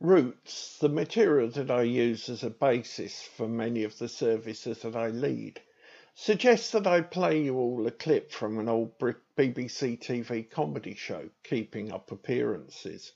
Roots, 0.00 0.78
the 0.78 0.88
material 0.88 1.48
that 1.50 1.72
I 1.72 1.82
use 1.82 2.28
as 2.28 2.44
a 2.44 2.50
basis 2.50 3.20
for 3.22 3.48
many 3.48 3.82
of 3.82 3.98
the 3.98 4.08
services 4.08 4.82
that 4.82 4.94
I 4.94 5.08
lead, 5.08 5.60
suggests 6.14 6.70
that 6.70 6.86
I 6.86 7.00
play 7.00 7.42
you 7.42 7.56
all 7.56 7.84
a 7.84 7.90
clip 7.90 8.30
from 8.30 8.60
an 8.60 8.68
old 8.68 8.96
BBC 9.00 9.98
TV 9.98 10.48
comedy 10.48 10.94
show, 10.94 11.30
Keeping 11.42 11.90
Up 11.90 12.12
Appearances. 12.12 13.12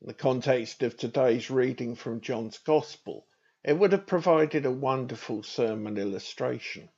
In 0.00 0.06
the 0.06 0.14
context 0.14 0.84
of 0.84 0.96
today's 0.96 1.50
reading 1.50 1.96
from 1.96 2.20
John's 2.20 2.58
Gospel, 2.58 3.26
it 3.64 3.72
would 3.72 3.90
have 3.90 4.06
provided 4.06 4.66
a 4.66 4.70
wonderful 4.70 5.42
sermon 5.42 5.98
illustration. 5.98 6.90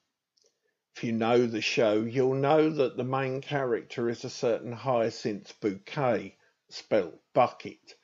If 0.94 1.04
you 1.04 1.12
know 1.12 1.46
the 1.46 1.62
show, 1.62 2.02
you'll 2.02 2.34
know 2.34 2.68
that 2.68 2.98
the 2.98 3.04
main 3.04 3.40
character 3.40 4.10
is 4.10 4.26
a 4.26 4.30
certain 4.30 4.72
Hyacinth 4.72 5.58
Bouquet, 5.58 6.36
spelt 6.68 7.18
bucket 7.32 7.94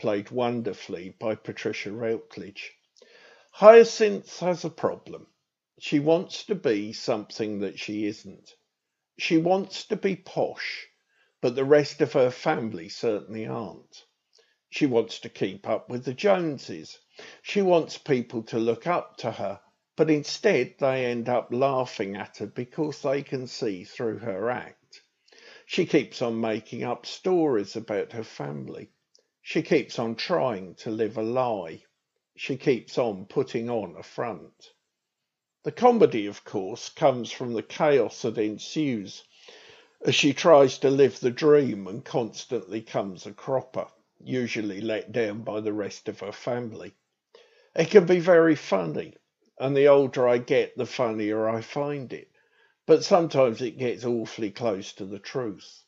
played 0.00 0.30
wonderfully 0.30 1.14
by 1.18 1.34
Patricia 1.34 1.92
Routledge. 1.92 2.72
Hyacinth 3.50 4.38
has 4.40 4.64
a 4.64 4.70
problem. 4.70 5.26
She 5.78 6.00
wants 6.00 6.44
to 6.44 6.54
be 6.54 6.94
something 6.94 7.60
that 7.60 7.78
she 7.78 8.06
isn't. 8.06 8.54
She 9.18 9.36
wants 9.36 9.84
to 9.84 9.96
be 9.96 10.16
posh, 10.16 10.88
but 11.42 11.54
the 11.54 11.66
rest 11.66 12.00
of 12.00 12.14
her 12.14 12.30
family 12.30 12.88
certainly 12.88 13.46
aren't. 13.46 14.06
She 14.70 14.86
wants 14.86 15.20
to 15.20 15.28
keep 15.28 15.68
up 15.68 15.90
with 15.90 16.06
the 16.06 16.14
Joneses. 16.14 16.98
She 17.42 17.60
wants 17.60 17.98
people 17.98 18.42
to 18.44 18.58
look 18.58 18.86
up 18.86 19.18
to 19.18 19.30
her, 19.32 19.60
but 19.96 20.08
instead 20.08 20.76
they 20.78 21.04
end 21.04 21.28
up 21.28 21.52
laughing 21.52 22.16
at 22.16 22.38
her 22.38 22.46
because 22.46 23.02
they 23.02 23.22
can 23.22 23.46
see 23.46 23.84
through 23.84 24.20
her 24.20 24.48
act. 24.48 25.02
She 25.66 25.84
keeps 25.84 26.22
on 26.22 26.40
making 26.40 26.84
up 26.84 27.04
stories 27.04 27.76
about 27.76 28.12
her 28.12 28.24
family. 28.24 28.88
She 29.42 29.62
keeps 29.62 29.98
on 29.98 30.16
trying 30.16 30.74
to 30.76 30.90
live 30.90 31.16
a 31.16 31.22
lie. 31.22 31.84
She 32.36 32.58
keeps 32.58 32.98
on 32.98 33.24
putting 33.24 33.70
on 33.70 33.96
a 33.96 34.02
front. 34.02 34.74
The 35.62 35.72
comedy, 35.72 36.26
of 36.26 36.44
course, 36.44 36.90
comes 36.90 37.32
from 37.32 37.54
the 37.54 37.62
chaos 37.62 38.20
that 38.20 38.36
ensues 38.36 39.24
as 40.02 40.14
she 40.14 40.34
tries 40.34 40.78
to 40.80 40.90
live 40.90 41.20
the 41.20 41.30
dream 41.30 41.86
and 41.86 42.04
constantly 42.04 42.82
comes 42.82 43.26
a 43.26 43.32
cropper, 43.32 43.88
usually 44.22 44.82
let 44.82 45.10
down 45.10 45.42
by 45.42 45.60
the 45.60 45.72
rest 45.72 46.08
of 46.08 46.20
her 46.20 46.32
family. 46.32 46.92
It 47.74 47.90
can 47.90 48.04
be 48.04 48.20
very 48.20 48.56
funny, 48.56 49.14
and 49.58 49.74
the 49.74 49.88
older 49.88 50.28
I 50.28 50.36
get, 50.36 50.76
the 50.76 50.84
funnier 50.84 51.48
I 51.48 51.62
find 51.62 52.12
it. 52.12 52.30
But 52.84 53.04
sometimes 53.04 53.62
it 53.62 53.78
gets 53.78 54.04
awfully 54.04 54.50
close 54.50 54.92
to 54.94 55.06
the 55.06 55.18
truth. 55.18 55.82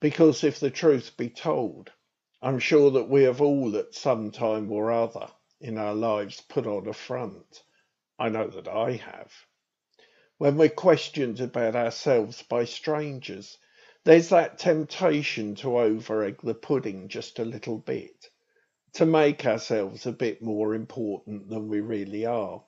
Because 0.00 0.42
if 0.42 0.58
the 0.58 0.70
truth 0.70 1.16
be 1.16 1.28
told, 1.30 1.92
I'm 2.42 2.58
sure 2.58 2.90
that 2.92 3.10
we 3.10 3.24
have 3.24 3.42
all 3.42 3.76
at 3.76 3.94
some 3.94 4.30
time 4.30 4.72
or 4.72 4.90
other 4.90 5.28
in 5.60 5.76
our 5.76 5.94
lives 5.94 6.40
put 6.40 6.66
on 6.66 6.88
a 6.88 6.94
front. 6.94 7.62
I 8.18 8.30
know 8.30 8.48
that 8.48 8.66
I 8.66 8.92
have. 8.92 9.30
When 10.38 10.56
we're 10.56 10.70
questioned 10.70 11.38
about 11.38 11.76
ourselves 11.76 12.42
by 12.42 12.64
strangers, 12.64 13.58
there's 14.04 14.30
that 14.30 14.58
temptation 14.58 15.54
to 15.56 15.78
over 15.78 16.24
egg 16.24 16.40
the 16.42 16.54
pudding 16.54 17.08
just 17.08 17.38
a 17.38 17.44
little 17.44 17.76
bit, 17.76 18.30
to 18.94 19.04
make 19.04 19.44
ourselves 19.44 20.06
a 20.06 20.12
bit 20.12 20.40
more 20.40 20.74
important 20.74 21.50
than 21.50 21.68
we 21.68 21.80
really 21.80 22.24
are, 22.24 22.64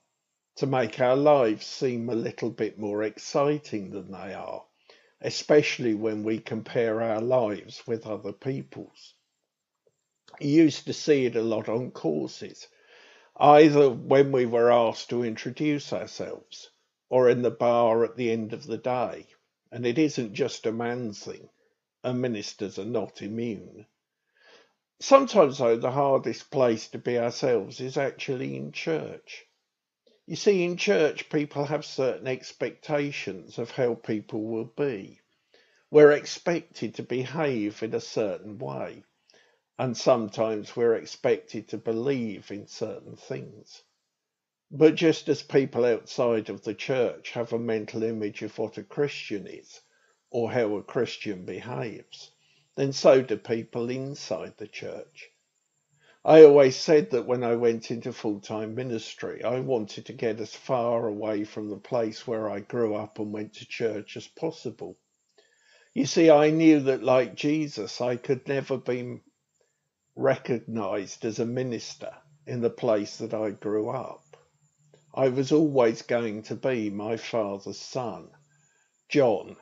to 0.56 0.66
make 0.66 1.00
our 1.00 1.16
lives 1.16 1.64
seem 1.64 2.10
a 2.10 2.14
little 2.14 2.50
bit 2.50 2.78
more 2.78 3.02
exciting 3.04 3.90
than 3.90 4.12
they 4.12 4.34
are, 4.34 4.66
especially 5.22 5.94
when 5.94 6.24
we 6.24 6.38
compare 6.38 7.00
our 7.00 7.22
lives 7.22 7.82
with 7.86 8.06
other 8.06 8.34
people's 8.34 9.14
used 10.40 10.86
to 10.86 10.92
see 10.92 11.26
it 11.26 11.36
a 11.36 11.42
lot 11.42 11.68
on 11.68 11.90
courses, 11.90 12.68
either 13.36 13.90
when 13.90 14.32
we 14.32 14.46
were 14.46 14.72
asked 14.72 15.10
to 15.10 15.24
introduce 15.24 15.92
ourselves 15.92 16.70
or 17.10 17.28
in 17.28 17.42
the 17.42 17.50
bar 17.50 18.04
at 18.04 18.16
the 18.16 18.30
end 18.30 18.52
of 18.52 18.66
the 18.66 18.78
day. 18.78 19.26
And 19.70 19.86
it 19.86 19.98
isn't 19.98 20.34
just 20.34 20.66
a 20.66 20.72
man's 20.72 21.24
thing, 21.24 21.48
and 22.02 22.20
ministers 22.20 22.78
are 22.78 22.84
not 22.84 23.20
immune. 23.20 23.86
Sometimes, 25.00 25.58
though, 25.58 25.76
the 25.76 25.90
hardest 25.90 26.50
place 26.50 26.88
to 26.88 26.98
be 26.98 27.18
ourselves 27.18 27.80
is 27.80 27.96
actually 27.96 28.56
in 28.56 28.72
church. 28.72 29.44
You 30.26 30.36
see, 30.36 30.64
in 30.64 30.76
church, 30.76 31.28
people 31.28 31.64
have 31.64 31.84
certain 31.84 32.28
expectations 32.28 33.58
of 33.58 33.70
how 33.72 33.94
people 33.94 34.42
will 34.44 34.72
be. 34.76 35.20
We're 35.90 36.12
expected 36.12 36.94
to 36.94 37.02
behave 37.02 37.82
in 37.82 37.94
a 37.94 38.00
certain 38.00 38.58
way 38.58 39.04
and 39.78 39.96
sometimes 39.96 40.76
we're 40.76 40.94
expected 40.94 41.68
to 41.68 41.78
believe 41.78 42.50
in 42.50 42.66
certain 42.66 43.16
things. 43.16 43.82
But 44.70 44.94
just 44.94 45.28
as 45.28 45.42
people 45.42 45.84
outside 45.84 46.48
of 46.48 46.62
the 46.64 46.74
church 46.74 47.30
have 47.32 47.52
a 47.52 47.58
mental 47.58 48.02
image 48.02 48.42
of 48.42 48.56
what 48.58 48.78
a 48.78 48.82
Christian 48.82 49.46
is 49.46 49.80
or 50.30 50.50
how 50.50 50.76
a 50.76 50.82
Christian 50.82 51.44
behaves, 51.44 52.30
then 52.76 52.92
so 52.92 53.20
do 53.20 53.36
people 53.36 53.90
inside 53.90 54.56
the 54.56 54.66
church. 54.66 55.30
I 56.24 56.44
always 56.44 56.76
said 56.76 57.10
that 57.10 57.26
when 57.26 57.42
I 57.42 57.56
went 57.56 57.90
into 57.90 58.12
full 58.12 58.40
time 58.40 58.74
ministry, 58.76 59.42
I 59.42 59.58
wanted 59.58 60.06
to 60.06 60.12
get 60.12 60.38
as 60.38 60.54
far 60.54 61.08
away 61.08 61.44
from 61.44 61.68
the 61.68 61.76
place 61.76 62.26
where 62.26 62.48
I 62.48 62.60
grew 62.60 62.94
up 62.94 63.18
and 63.18 63.32
went 63.32 63.54
to 63.54 63.66
church 63.66 64.16
as 64.16 64.28
possible. 64.28 64.96
You 65.92 66.06
see, 66.06 66.30
I 66.30 66.50
knew 66.50 66.80
that, 66.80 67.02
like 67.02 67.34
Jesus, 67.34 68.00
I 68.00 68.16
could 68.16 68.46
never 68.46 68.78
be 68.78 69.20
recognized 70.16 71.24
as 71.24 71.38
a 71.38 71.46
minister 71.46 72.12
in 72.46 72.60
the 72.60 72.70
place 72.70 73.18
that 73.18 73.34
I 73.34 73.50
grew 73.50 73.88
up. 73.88 74.36
I 75.14 75.28
was 75.28 75.52
always 75.52 76.02
going 76.02 76.42
to 76.44 76.54
be 76.54 76.90
my 76.90 77.16
father's 77.16 77.78
son, 77.78 78.30
John. 79.08 79.56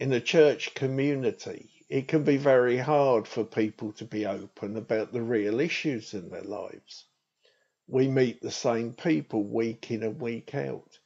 In 0.00 0.12
a 0.12 0.20
church 0.20 0.74
community, 0.74 1.70
it 1.88 2.08
can 2.08 2.24
be 2.24 2.38
very 2.38 2.78
hard 2.78 3.28
for 3.28 3.44
people 3.44 3.92
to 3.92 4.04
be 4.04 4.26
open 4.26 4.76
about 4.76 5.12
the 5.12 5.22
real 5.22 5.60
issues 5.60 6.14
in 6.14 6.30
their 6.30 6.42
lives. 6.42 7.06
We 7.86 8.08
meet 8.08 8.40
the 8.40 8.50
same 8.50 8.94
people 8.94 9.44
week 9.44 9.90
in 9.90 10.02
and 10.02 10.18
week 10.18 10.54
out, 10.54 10.98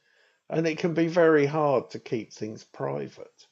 and 0.49 0.65
it 0.65 0.77
can 0.77 0.93
be 0.93 1.07
very 1.07 1.45
hard 1.45 1.89
to 1.91 1.99
keep 1.99 2.31
things 2.31 2.63
private. 2.63 3.45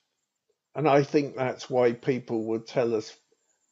And 0.74 0.88
I 0.88 1.04
think 1.04 1.36
that's 1.36 1.70
why 1.70 1.92
people 1.92 2.46
would 2.46 2.68
tell 2.68 2.96
us 2.96 3.14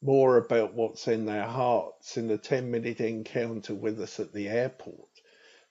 more 0.04 0.38
about 0.38 0.74
what's 0.74 1.08
in 1.08 1.26
their 1.26 1.48
hearts 1.48 2.18
in 2.18 2.30
a 2.30 2.38
10 2.38 2.70
minute 2.70 3.00
encounter 3.00 3.74
with 3.74 4.00
us 4.02 4.20
at 4.20 4.34
the 4.34 4.50
airport 4.50 5.10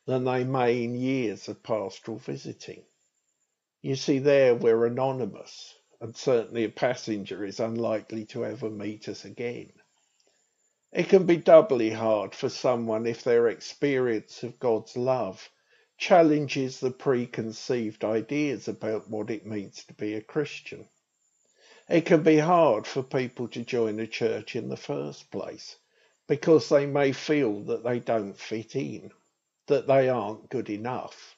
than 0.06 0.24
they 0.24 0.42
may 0.42 0.82
in 0.82 0.94
years 0.94 1.48
of 1.48 1.62
pastoral 1.62 2.18
visiting. 2.18 2.82
You 3.82 3.94
see, 3.94 4.18
there 4.18 4.54
we're 4.54 4.86
anonymous, 4.86 5.74
and 6.00 6.16
certainly 6.16 6.64
a 6.64 6.70
passenger 6.70 7.44
is 7.44 7.60
unlikely 7.60 8.24
to 8.26 8.44
ever 8.46 8.70
meet 8.70 9.08
us 9.08 9.24
again. 9.24 9.72
It 10.92 11.08
can 11.08 11.26
be 11.26 11.36
doubly 11.36 11.90
hard 11.90 12.34
for 12.34 12.48
someone 12.48 13.06
if 13.06 13.24
their 13.24 13.48
experience 13.48 14.42
of 14.42 14.58
God's 14.58 14.96
love 14.96 15.50
challenges 15.98 16.80
the 16.80 16.90
preconceived 16.90 18.04
ideas 18.04 18.66
about 18.68 19.08
what 19.08 19.30
it 19.30 19.46
means 19.46 19.84
to 19.84 19.94
be 19.94 20.14
a 20.14 20.22
Christian. 20.22 20.88
It 21.92 22.06
can 22.06 22.22
be 22.22 22.38
hard 22.38 22.86
for 22.86 23.02
people 23.02 23.48
to 23.48 23.62
join 23.66 24.00
a 24.00 24.06
church 24.06 24.56
in 24.56 24.70
the 24.70 24.78
first 24.78 25.30
place 25.30 25.76
because 26.26 26.70
they 26.70 26.86
may 26.86 27.12
feel 27.12 27.60
that 27.64 27.84
they 27.84 27.98
don't 27.98 28.38
fit 28.38 28.74
in, 28.74 29.10
that 29.66 29.86
they 29.86 30.08
aren't 30.08 30.48
good 30.48 30.70
enough. 30.70 31.36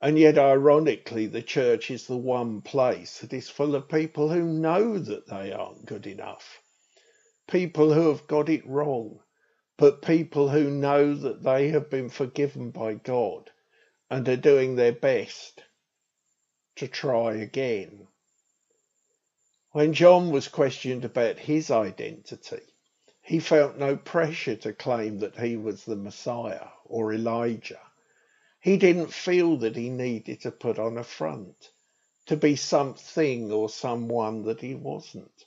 And 0.00 0.18
yet, 0.18 0.38
ironically, 0.38 1.26
the 1.26 1.42
church 1.42 1.90
is 1.90 2.06
the 2.06 2.16
one 2.16 2.62
place 2.62 3.18
that 3.18 3.34
is 3.34 3.50
full 3.50 3.74
of 3.74 3.90
people 3.90 4.30
who 4.30 4.44
know 4.44 4.98
that 4.98 5.26
they 5.26 5.52
aren't 5.52 5.84
good 5.84 6.06
enough. 6.06 6.62
People 7.46 7.92
who 7.92 8.08
have 8.08 8.26
got 8.26 8.48
it 8.48 8.66
wrong, 8.66 9.20
but 9.76 10.00
people 10.00 10.48
who 10.48 10.70
know 10.70 11.14
that 11.14 11.42
they 11.42 11.68
have 11.68 11.90
been 11.90 12.08
forgiven 12.08 12.70
by 12.70 12.94
God 12.94 13.50
and 14.08 14.26
are 14.26 14.36
doing 14.38 14.74
their 14.74 14.92
best 14.92 15.62
to 16.76 16.88
try 16.88 17.34
again. 17.34 18.08
When 19.74 19.94
John 19.94 20.30
was 20.30 20.48
questioned 20.48 21.02
about 21.02 21.38
his 21.38 21.70
identity, 21.70 22.60
he 23.22 23.40
felt 23.40 23.78
no 23.78 23.96
pressure 23.96 24.54
to 24.56 24.74
claim 24.74 25.20
that 25.20 25.38
he 25.38 25.56
was 25.56 25.86
the 25.86 25.96
Messiah 25.96 26.68
or 26.84 27.10
Elijah. 27.14 27.80
He 28.60 28.76
didn't 28.76 29.14
feel 29.14 29.56
that 29.56 29.74
he 29.74 29.88
needed 29.88 30.42
to 30.42 30.50
put 30.50 30.78
on 30.78 30.98
a 30.98 31.02
front, 31.04 31.70
to 32.26 32.36
be 32.36 32.54
something 32.54 33.50
or 33.50 33.70
someone 33.70 34.42
that 34.42 34.60
he 34.60 34.74
wasn't, 34.74 35.46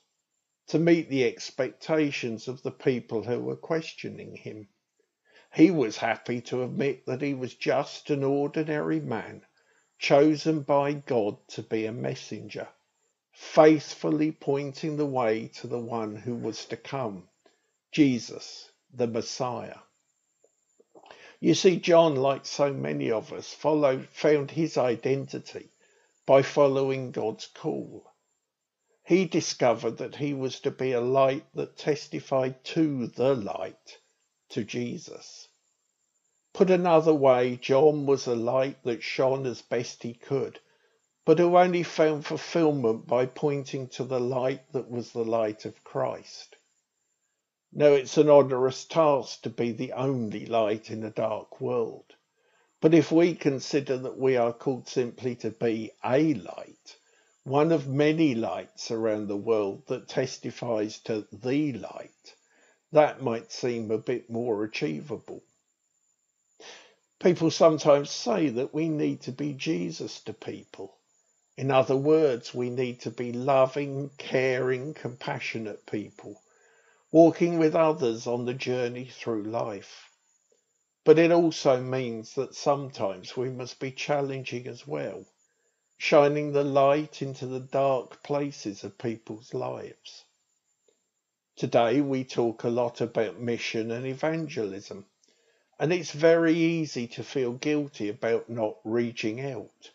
to 0.69 0.79
meet 0.79 1.07
the 1.07 1.23
expectations 1.23 2.47
of 2.47 2.63
the 2.63 2.71
people 2.71 3.21
who 3.25 3.39
were 3.39 3.55
questioning 3.55 4.37
him. 4.37 4.69
He 5.53 5.69
was 5.69 5.97
happy 5.97 6.41
to 6.41 6.63
admit 6.63 7.05
that 7.05 7.21
he 7.21 7.35
was 7.35 7.53
just 7.53 8.09
an 8.09 8.23
ordinary 8.23 9.01
man, 9.01 9.45
chosen 9.99 10.61
by 10.61 10.93
God 10.93 11.37
to 11.49 11.61
be 11.61 11.85
a 11.85 11.91
messenger 11.91 12.69
faithfully 13.35 14.31
pointing 14.31 14.95
the 14.95 15.05
way 15.05 15.49
to 15.49 15.67
the 15.67 15.79
one 15.79 16.15
who 16.15 16.33
was 16.33 16.63
to 16.63 16.77
come, 16.77 17.27
Jesus, 17.91 18.71
the 18.93 19.07
Messiah. 19.07 19.79
You 21.41 21.53
see, 21.53 21.75
John, 21.75 22.15
like 22.15 22.45
so 22.45 22.71
many 22.71 23.11
of 23.11 23.33
us, 23.33 23.53
followed, 23.53 24.07
found 24.07 24.51
his 24.51 24.77
identity 24.77 25.69
by 26.25 26.41
following 26.43 27.11
God's 27.11 27.47
call. 27.47 28.09
He 29.03 29.25
discovered 29.25 29.97
that 29.97 30.15
he 30.15 30.33
was 30.33 30.61
to 30.61 30.71
be 30.71 30.93
a 30.93 31.01
light 31.01 31.45
that 31.53 31.77
testified 31.77 32.63
to 32.63 33.07
the 33.07 33.35
light, 33.35 33.99
to 34.49 34.63
Jesus. 34.63 35.49
Put 36.53 36.69
another 36.69 37.13
way, 37.13 37.57
John 37.57 38.05
was 38.05 38.27
a 38.27 38.35
light 38.35 38.81
that 38.83 39.03
shone 39.03 39.45
as 39.45 39.61
best 39.61 40.03
he 40.03 40.13
could, 40.13 40.59
but 41.25 41.39
who 41.39 41.57
only 41.57 41.81
found 41.81 42.23
fulfillment 42.23 43.07
by 43.07 43.25
pointing 43.25 43.87
to 43.87 44.03
the 44.03 44.19
light 44.19 44.61
that 44.71 44.87
was 44.89 45.11
the 45.11 45.25
light 45.25 45.65
of 45.65 45.83
Christ. 45.83 46.55
Now, 47.73 47.87
it's 47.87 48.17
an 48.17 48.29
onerous 48.29 48.85
task 48.85 49.41
to 49.41 49.49
be 49.49 49.71
the 49.71 49.93
only 49.93 50.45
light 50.45 50.91
in 50.91 51.03
a 51.03 51.09
dark 51.09 51.59
world. 51.59 52.05
But 52.79 52.93
if 52.93 53.11
we 53.11 53.33
consider 53.33 53.97
that 53.97 54.17
we 54.17 54.37
are 54.37 54.53
called 54.53 54.87
simply 54.87 55.35
to 55.37 55.49
be 55.49 55.91
a 56.03 56.35
light, 56.35 56.95
one 57.43 57.71
of 57.71 57.87
many 57.87 58.35
lights 58.35 58.91
around 58.91 59.27
the 59.27 59.35
world 59.35 59.87
that 59.87 60.07
testifies 60.07 60.99
to 60.99 61.27
the 61.33 61.73
light, 61.73 62.35
that 62.91 63.21
might 63.21 63.51
seem 63.51 63.89
a 63.89 63.97
bit 63.97 64.29
more 64.29 64.63
achievable. 64.63 65.43
People 67.19 67.49
sometimes 67.49 68.11
say 68.11 68.49
that 68.49 68.73
we 68.75 68.89
need 68.89 69.21
to 69.21 69.31
be 69.31 69.53
Jesus 69.53 70.19
to 70.21 70.33
people. 70.33 70.95
In 71.57 71.71
other 71.71 71.95
words, 71.95 72.53
we 72.53 72.69
need 72.69 72.99
to 73.01 73.11
be 73.11 73.31
loving, 73.31 74.09
caring, 74.17 74.93
compassionate 74.93 75.85
people 75.85 76.41
walking 77.11 77.57
with 77.57 77.73
others 77.73 78.27
on 78.27 78.43
the 78.43 78.53
journey 78.53 79.05
through 79.05 79.41
life. 79.41 80.11
But 81.05 81.17
it 81.17 81.31
also 81.31 81.81
means 81.81 82.35
that 82.35 82.55
sometimes 82.55 83.37
we 83.37 83.49
must 83.49 83.79
be 83.79 83.91
challenging 83.91 84.67
as 84.67 84.85
well, 84.85 85.25
shining 85.97 86.51
the 86.51 86.65
light 86.65 87.21
into 87.21 87.45
the 87.45 87.61
dark 87.61 88.21
places 88.21 88.83
of 88.83 88.97
people's 88.97 89.53
lives. 89.53 90.25
Today 91.55 92.01
we 92.01 92.25
talk 92.25 92.65
a 92.65 92.69
lot 92.69 92.99
about 92.99 93.39
mission 93.39 93.91
and 93.91 94.05
evangelism, 94.05 95.05
and 95.79 95.93
it's 95.93 96.11
very 96.11 96.53
easy 96.53 97.07
to 97.07 97.23
feel 97.23 97.53
guilty 97.53 98.09
about 98.09 98.49
not 98.49 98.75
reaching 98.83 99.39
out 99.39 99.91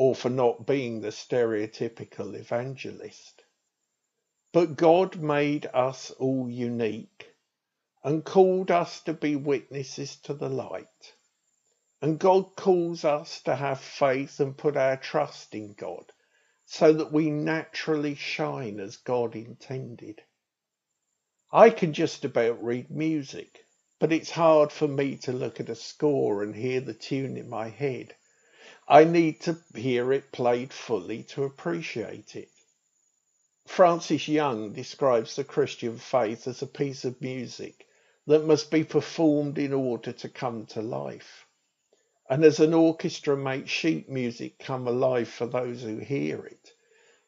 or 0.00 0.14
for 0.14 0.30
not 0.30 0.66
being 0.66 1.02
the 1.02 1.08
stereotypical 1.08 2.34
evangelist. 2.34 3.44
But 4.50 4.74
God 4.74 5.20
made 5.20 5.66
us 5.74 6.10
all 6.12 6.48
unique 6.48 7.34
and 8.02 8.24
called 8.24 8.70
us 8.70 9.02
to 9.02 9.12
be 9.12 9.36
witnesses 9.36 10.16
to 10.22 10.32
the 10.32 10.48
light. 10.48 11.12
And 12.00 12.18
God 12.18 12.56
calls 12.56 13.04
us 13.04 13.42
to 13.42 13.54
have 13.54 13.78
faith 13.78 14.40
and 14.40 14.56
put 14.56 14.74
our 14.74 14.96
trust 14.96 15.54
in 15.54 15.74
God 15.74 16.10
so 16.64 16.94
that 16.94 17.12
we 17.12 17.30
naturally 17.30 18.14
shine 18.14 18.80
as 18.80 18.96
God 18.96 19.36
intended. 19.36 20.22
I 21.52 21.68
can 21.68 21.92
just 21.92 22.24
about 22.24 22.64
read 22.64 22.90
music, 22.90 23.66
but 23.98 24.14
it's 24.14 24.30
hard 24.30 24.72
for 24.72 24.88
me 24.88 25.16
to 25.24 25.32
look 25.32 25.60
at 25.60 25.68
a 25.68 25.74
score 25.74 26.42
and 26.42 26.56
hear 26.56 26.80
the 26.80 26.94
tune 26.94 27.36
in 27.36 27.50
my 27.50 27.68
head. 27.68 28.14
I 28.92 29.04
need 29.04 29.40
to 29.42 29.56
hear 29.72 30.12
it 30.12 30.32
played 30.32 30.72
fully 30.72 31.22
to 31.34 31.44
appreciate 31.44 32.34
it. 32.34 32.48
Frances 33.64 34.26
Young 34.26 34.72
describes 34.72 35.36
the 35.36 35.44
Christian 35.44 35.96
faith 35.96 36.48
as 36.48 36.60
a 36.60 36.66
piece 36.66 37.04
of 37.04 37.20
music 37.20 37.86
that 38.26 38.44
must 38.44 38.68
be 38.68 38.82
performed 38.82 39.58
in 39.58 39.72
order 39.72 40.10
to 40.10 40.28
come 40.28 40.66
to 40.66 40.82
life. 40.82 41.46
And 42.28 42.44
as 42.44 42.58
an 42.58 42.74
orchestra 42.74 43.36
makes 43.36 43.70
sheet 43.70 44.08
music 44.08 44.58
come 44.58 44.88
alive 44.88 45.28
for 45.28 45.46
those 45.46 45.82
who 45.82 45.98
hear 45.98 46.44
it, 46.44 46.72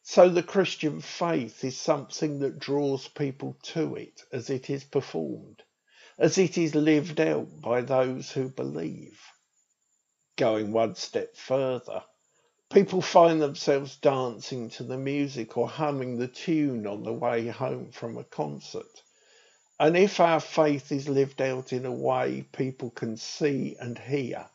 so 0.02 0.28
the 0.28 0.42
Christian 0.42 1.00
faith 1.00 1.62
is 1.62 1.78
something 1.78 2.40
that 2.40 2.58
draws 2.58 3.06
people 3.06 3.56
to 3.62 3.94
it 3.94 4.24
as 4.32 4.50
it 4.50 4.68
is 4.68 4.82
performed, 4.82 5.62
as 6.18 6.38
it 6.38 6.58
is 6.58 6.74
lived 6.74 7.20
out 7.20 7.60
by 7.60 7.82
those 7.82 8.32
who 8.32 8.48
believe. 8.48 9.31
Going 10.36 10.72
one 10.72 10.94
step 10.94 11.36
further, 11.36 12.02
People 12.72 13.02
find 13.02 13.42
themselves 13.42 13.96
dancing 13.96 14.70
to 14.70 14.82
the 14.82 14.96
music 14.96 15.58
or 15.58 15.68
humming 15.68 16.16
the 16.16 16.26
tune 16.26 16.86
on 16.86 17.02
the 17.02 17.12
way 17.12 17.46
home 17.48 17.90
from 17.92 18.16
a 18.16 18.24
concert. 18.24 19.02
And 19.78 19.94
if 19.94 20.20
our 20.20 20.40
faith 20.40 20.90
is 20.90 21.06
lived 21.06 21.42
out 21.42 21.74
in 21.74 21.84
a 21.84 21.92
way 21.92 22.46
people 22.50 22.88
can 22.88 23.18
see 23.18 23.76
and 23.78 23.98
hear, 23.98 24.48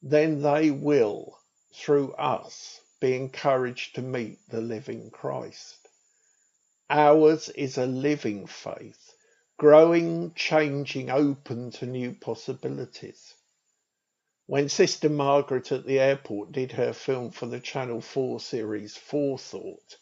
then 0.00 0.40
they 0.40 0.70
will, 0.70 1.38
through 1.74 2.14
us, 2.14 2.80
be 3.00 3.14
encouraged 3.14 3.96
to 3.96 4.00
meet 4.00 4.38
the 4.48 4.62
living 4.62 5.10
Christ. 5.10 5.76
Ours 6.88 7.50
is 7.50 7.76
a 7.76 7.84
living 7.84 8.46
faith, 8.46 9.12
growing, 9.58 10.32
changing, 10.32 11.10
open 11.10 11.70
to 11.72 11.84
new 11.84 12.14
possibilities. 12.14 13.34
When 14.46 14.68
Sister 14.68 15.08
Margaret 15.08 15.70
at 15.70 15.86
the 15.86 16.00
airport 16.00 16.50
did 16.50 16.72
her 16.72 16.92
film 16.92 17.30
for 17.30 17.46
the 17.46 17.60
Channel 17.60 18.00
4 18.00 18.40
series 18.40 18.96
4thought, 18.96 19.96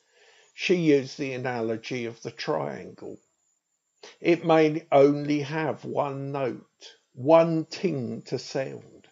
she 0.54 0.76
used 0.76 1.19
the 1.19 1.34
analogy 1.34 2.06
of 2.06 2.22
the 2.22 2.31
triangle. 2.31 3.19
It 4.19 4.42
may 4.42 4.87
only 4.90 5.40
have 5.40 5.84
one 5.84 6.32
note, 6.32 6.96
one 7.12 7.66
ting 7.66 8.22
to 8.22 8.38
sound, 8.38 9.08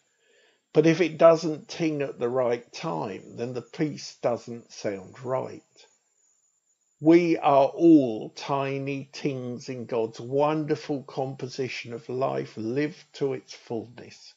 but 0.73 0.87
if 0.87 0.99
it 0.99 1.19
doesn't 1.19 1.69
ting 1.69 2.01
at 2.01 2.19
the 2.19 2.31
right 2.31 2.73
time, 2.73 3.37
then 3.37 3.53
the 3.53 3.61
piece 3.61 4.17
doesn't 4.23 4.73
sound 4.73 5.23
right. 5.23 5.87
We 7.01 7.37
are 7.37 7.69
all 7.69 8.31
tiny 8.31 9.11
tings 9.13 9.69
in 9.69 9.85
God's 9.85 10.21
wonderful 10.21 11.03
composition 11.03 11.93
of 11.93 12.09
life 12.09 12.57
lived 12.57 13.13
to 13.15 13.35
its 13.35 13.53
fullness. 13.53 14.33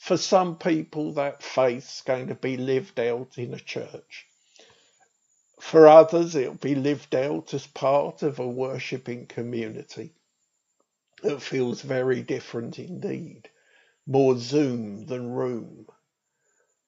For 0.00 0.16
some 0.16 0.56
people, 0.56 1.12
that 1.12 1.42
faith's 1.42 2.00
going 2.00 2.28
to 2.28 2.34
be 2.34 2.56
lived 2.56 2.98
out 2.98 3.36
in 3.36 3.52
a 3.52 3.60
church. 3.60 4.26
For 5.60 5.86
others, 5.86 6.34
it'll 6.34 6.54
be 6.54 6.74
lived 6.74 7.14
out 7.14 7.52
as 7.52 7.66
part 7.66 8.22
of 8.22 8.38
a 8.38 8.48
worshipping 8.48 9.26
community. 9.26 10.14
It 11.22 11.42
feels 11.42 11.82
very 11.82 12.22
different 12.22 12.78
indeed, 12.78 13.50
more 14.06 14.38
Zoom 14.38 15.04
than 15.04 15.32
room. 15.32 15.86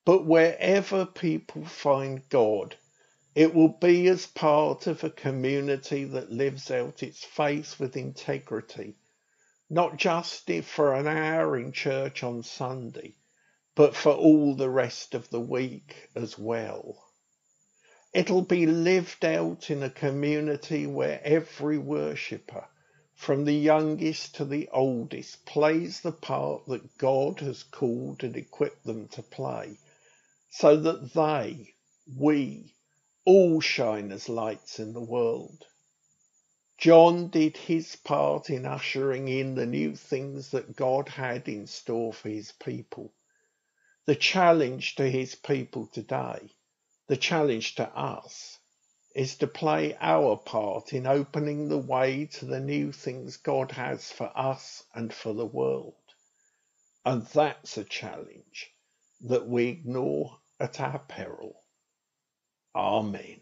But 0.06 0.24
wherever 0.24 1.04
people 1.04 1.66
find 1.66 2.26
God, 2.30 2.76
it 3.34 3.54
will 3.54 3.68
be 3.68 4.08
as 4.08 4.26
part 4.26 4.86
of 4.86 5.04
a 5.04 5.10
community 5.10 6.04
that 6.04 6.32
lives 6.32 6.70
out 6.70 7.02
its 7.02 7.22
faith 7.22 7.78
with 7.78 7.94
integrity 7.94 8.96
not 9.72 9.96
just 9.96 10.50
for 10.64 10.92
an 10.92 11.06
hour 11.06 11.56
in 11.56 11.72
church 11.72 12.22
on 12.22 12.42
Sunday, 12.42 13.14
but 13.74 13.96
for 13.96 14.12
all 14.12 14.54
the 14.54 14.68
rest 14.68 15.14
of 15.14 15.30
the 15.30 15.40
week 15.40 16.10
as 16.14 16.38
well. 16.38 17.02
It'll 18.12 18.42
be 18.42 18.66
lived 18.66 19.24
out 19.24 19.70
in 19.70 19.82
a 19.82 19.88
community 19.88 20.86
where 20.86 21.22
every 21.24 21.78
worshipper, 21.78 22.66
from 23.14 23.46
the 23.46 23.54
youngest 23.54 24.34
to 24.34 24.44
the 24.44 24.68
oldest, 24.74 25.46
plays 25.46 26.02
the 26.02 26.12
part 26.12 26.66
that 26.66 26.98
God 26.98 27.40
has 27.40 27.62
called 27.62 28.22
and 28.24 28.36
equipped 28.36 28.84
them 28.84 29.08
to 29.08 29.22
play, 29.22 29.78
so 30.50 30.76
that 30.76 31.14
they, 31.14 31.72
we, 32.14 32.74
all 33.24 33.62
shine 33.62 34.12
as 34.12 34.28
lights 34.28 34.78
in 34.78 34.92
the 34.92 35.00
world. 35.00 35.64
John 36.82 37.28
did 37.28 37.56
his 37.58 37.94
part 37.94 38.50
in 38.50 38.66
ushering 38.66 39.28
in 39.28 39.54
the 39.54 39.66
new 39.66 39.94
things 39.94 40.50
that 40.50 40.74
God 40.74 41.08
had 41.08 41.48
in 41.48 41.68
store 41.68 42.12
for 42.12 42.28
his 42.28 42.50
people. 42.50 43.14
The 44.06 44.16
challenge 44.16 44.96
to 44.96 45.08
his 45.08 45.36
people 45.36 45.86
today, 45.86 46.50
the 47.06 47.16
challenge 47.16 47.76
to 47.76 47.88
us, 47.88 48.58
is 49.14 49.36
to 49.36 49.46
play 49.46 49.96
our 50.00 50.36
part 50.36 50.92
in 50.92 51.06
opening 51.06 51.68
the 51.68 51.78
way 51.78 52.26
to 52.26 52.46
the 52.46 52.58
new 52.58 52.90
things 52.90 53.36
God 53.36 53.70
has 53.70 54.10
for 54.10 54.32
us 54.36 54.82
and 54.92 55.14
for 55.14 55.34
the 55.34 55.46
world. 55.46 55.94
And 57.04 57.24
that's 57.28 57.78
a 57.78 57.84
challenge 57.84 58.72
that 59.20 59.46
we 59.46 59.68
ignore 59.68 60.36
at 60.58 60.80
our 60.80 60.98
peril. 60.98 61.62
Amen. 62.74 63.41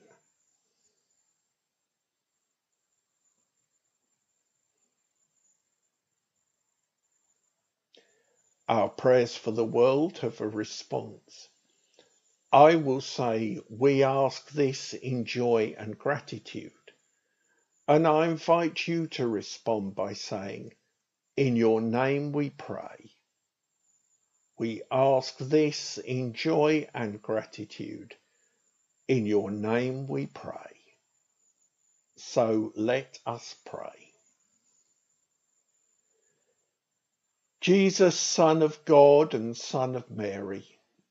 Our 8.70 8.88
prayers 8.88 9.36
for 9.36 9.52
the 9.52 9.66
world 9.66 10.18
have 10.20 10.40
a 10.40 10.48
response. 10.48 11.50
I 12.52 12.76
will 12.76 13.02
say 13.02 13.60
we 13.68 14.04
ask 14.04 14.50
this 14.52 14.94
in 14.94 15.26
joy 15.26 15.74
and 15.76 15.98
gratitude. 15.98 16.72
And 17.88 18.06
I 18.06 18.28
invite 18.28 18.88
you 18.88 19.08
to 19.08 19.28
respond 19.28 19.96
by 19.96 20.14
saying, 20.14 20.74
In 21.36 21.56
your 21.56 21.80
name 21.80 22.32
we 22.32 22.50
pray. 22.50 23.10
We 24.58 24.82
ask 24.92 25.36
this 25.38 25.98
in 25.98 26.34
joy 26.34 26.88
and 26.94 27.20
gratitude. 27.20 28.14
In 29.08 29.26
your 29.26 29.50
name 29.50 30.08
we 30.08 30.26
pray. 30.26 30.76
So 32.16 32.72
let 32.76 33.18
us 33.26 33.56
pray. 33.66 34.09
Jesus, 37.60 38.18
Son 38.18 38.62
of 38.62 38.84
God 38.84 39.34
and 39.34 39.56
Son 39.56 39.96
of 39.96 40.10
Mary, 40.10 40.66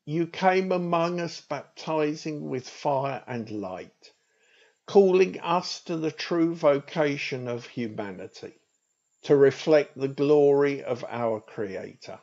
you 0.05 0.27
came 0.27 0.71
among 0.71 1.19
us 1.19 1.41
baptizing 1.41 2.49
with 2.49 2.67
fire 2.67 3.23
and 3.27 3.49
light 3.51 4.13
calling 4.89 5.39
us 5.41 5.81
to 5.81 5.95
the 5.97 6.11
true 6.11 6.55
vocation 6.55 7.47
of 7.47 7.63
humanity, 7.67 8.59
to 9.21 9.35
reflect 9.35 9.95
the 9.95 10.07
glory 10.07 10.83
of 10.83 11.05
our 11.07 11.39
Creator. 11.39 12.19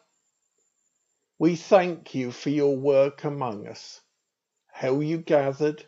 We 1.38 1.54
thank 1.54 2.12
you 2.12 2.32
for 2.32 2.50
your 2.50 2.76
work 2.76 3.22
among 3.22 3.68
us, 3.68 4.00
how 4.66 4.98
you 4.98 5.18
gathered, 5.18 5.86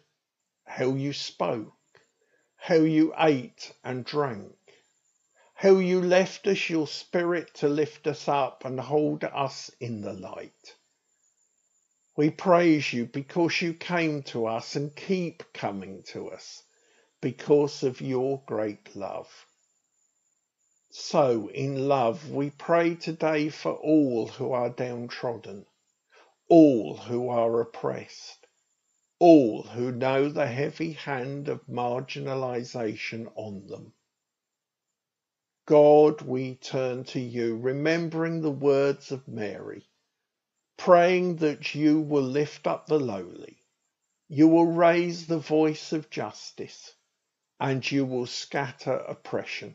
how 0.65 0.95
you 0.95 1.13
spoke, 1.13 1.75
how 2.55 2.77
you 2.77 3.13
ate 3.19 3.73
and 3.83 4.05
drank, 4.05 4.53
how 5.61 5.73
you 5.73 6.01
left 6.01 6.47
us 6.47 6.71
your 6.71 6.87
spirit 6.87 7.53
to 7.53 7.69
lift 7.69 8.07
us 8.07 8.29
up 8.29 8.65
and 8.65 8.79
hold 8.79 9.25
us 9.25 9.73
in 9.81 10.01
the 10.03 10.13
light. 10.13 10.77
We 12.17 12.31
praise 12.31 12.93
you 12.93 13.07
because 13.07 13.61
you 13.61 13.75
came 13.75 14.23
to 14.35 14.47
us 14.47 14.77
and 14.77 14.95
keep 14.95 15.43
coming 15.53 16.05
to 16.13 16.31
us 16.31 16.63
because 17.21 17.83
of 17.83 18.01
your 18.01 18.41
great 18.47 18.95
love. 18.95 19.29
So, 20.91 21.49
in 21.49 21.89
love, 21.89 22.31
we 22.31 22.51
pray 22.51 22.95
today 22.95 23.49
for 23.49 23.73
all 23.73 24.29
who 24.29 24.53
are 24.53 24.71
downtrodden, 24.71 25.67
all 26.49 26.97
who 26.99 27.31
are 27.31 27.61
oppressed, 27.61 28.47
all 29.19 29.65
who 29.65 29.91
know 29.91 30.29
the 30.29 30.47
heavy 30.47 30.93
hand 30.93 31.49
of 31.49 31.67
marginalization 31.67 33.33
on 33.35 33.67
them. 33.67 33.93
God, 35.69 36.23
we 36.23 36.55
turn 36.55 37.05
to 37.05 37.21
you, 37.21 37.59
remembering 37.59 38.41
the 38.41 38.51
words 38.51 39.13
of 39.13 39.29
Mary, 39.29 39.87
praying 40.79 41.37
that 41.37 41.75
you 41.75 42.01
will 42.01 42.23
lift 42.23 42.67
up 42.67 42.87
the 42.87 42.99
lowly, 42.99 43.63
you 44.29 44.49
will 44.49 44.65
raise 44.65 45.27
the 45.27 45.37
voice 45.37 45.93
of 45.93 46.09
justice, 46.09 46.95
and 47.61 47.93
you 47.93 48.07
will 48.07 48.25
scatter 48.25 48.95
oppression. 48.95 49.75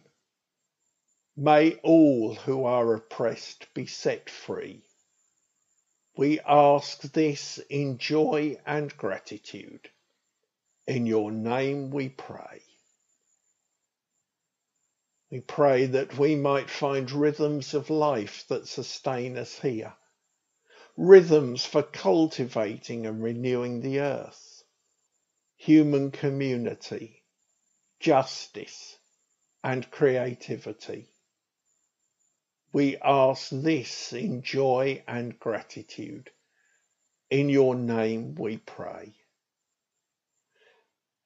May 1.37 1.75
all 1.83 2.33
who 2.33 2.65
are 2.65 2.95
oppressed 2.95 3.71
be 3.75 3.85
set 3.85 4.31
free. 4.31 4.81
We 6.17 6.39
ask 6.39 7.01
this 7.01 7.59
in 7.69 7.99
joy 7.99 8.57
and 8.65 8.97
gratitude. 8.97 9.91
In 10.87 11.05
your 11.05 11.31
name 11.31 11.91
we 11.91 12.09
pray. 12.09 12.63
We 15.33 15.41
pray 15.41 15.87
that 15.87 16.19
we 16.19 16.35
might 16.35 16.69
find 16.69 17.09
rhythms 17.09 17.73
of 17.73 17.89
life 17.89 18.45
that 18.49 18.67
sustain 18.67 19.35
us 19.35 19.57
here, 19.61 19.95
rhythms 20.95 21.65
for 21.65 21.81
cultivating 21.81 23.07
and 23.07 23.23
renewing 23.23 23.81
the 23.81 23.99
earth, 23.99 24.63
human 25.55 26.11
community, 26.11 27.23
justice, 27.99 28.99
and 29.63 29.89
creativity. 29.89 31.09
We 32.71 32.97
ask 32.97 33.49
this 33.49 34.13
in 34.13 34.43
joy 34.43 35.03
and 35.07 35.39
gratitude. 35.39 36.29
In 37.31 37.49
your 37.49 37.73
name 37.73 38.35
we 38.35 38.57
pray. 38.57 39.15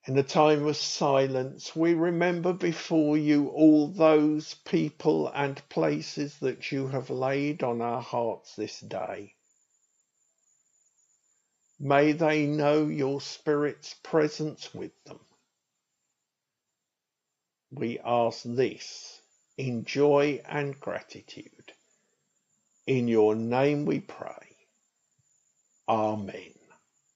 In 0.08 0.16
the 0.16 0.24
time 0.24 0.66
of 0.68 0.78
silence, 0.78 1.76
we 1.76 1.94
remember 1.94 2.54
before 2.54 3.18
you 3.18 3.50
all 3.50 3.90
those 3.90 4.56
people 4.66 5.30
and 5.36 5.62
places 5.70 6.38
that 6.40 6.72
you 6.72 6.88
have 6.90 7.10
laid 7.10 7.64
on 7.64 7.82
our 7.82 8.02
hearts 8.02 8.56
this 8.56 8.80
day. 8.82 9.36
May 11.80 12.14
they 12.14 12.46
know 12.48 12.88
your 12.88 13.22
Spirit's 13.22 13.96
presence 14.04 14.74
with 14.74 14.94
them. 15.06 15.20
We 17.72 18.00
ask 18.00 18.44
this 18.46 19.22
in 19.58 19.86
joy 19.86 20.42
and 20.48 20.80
gratitude. 20.80 21.74
In 22.88 23.08
your 23.10 23.36
name 23.36 23.86
we 23.86 24.00
pray. 24.00 24.58
Amen. 25.90 26.57